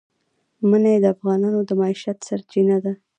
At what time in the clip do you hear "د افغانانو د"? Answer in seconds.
1.01-1.71